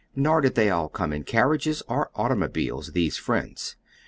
[0.15, 3.75] Nor did they all come in carriages or automobiles these friends.